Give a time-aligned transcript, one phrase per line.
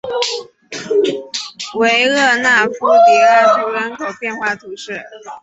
[1.75, 4.99] 维勒纳夫迪拉图人口变化图示